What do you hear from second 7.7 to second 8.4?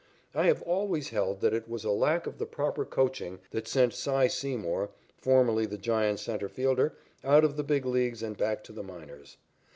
Leagues and